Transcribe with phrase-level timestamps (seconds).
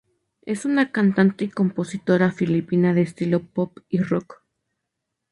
[0.47, 4.41] Es una cantante y compositora filipina de estilo pop y rock.